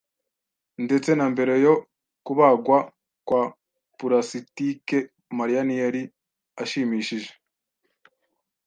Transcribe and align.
Ndetse 0.85 1.09
na 1.17 1.25
mbere 1.33 1.53
yo 1.65 1.73
kubagwa 2.25 2.77
kwa 3.27 3.41
pulasitike, 3.97 4.97
Mariya 5.37 5.61
ntiyari 5.65 6.01
ashimishije. 6.61 7.31